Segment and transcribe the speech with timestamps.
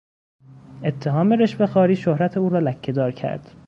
[0.83, 3.55] اتهام رشوه خواری شهرت او را لکهدار کرد.